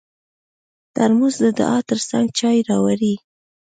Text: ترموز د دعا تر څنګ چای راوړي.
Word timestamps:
ترموز 0.95 1.35
د 1.43 1.45
دعا 1.59 1.77
تر 1.89 1.99
څنګ 2.09 2.25
چای 2.39 2.57
راوړي. 2.69 3.13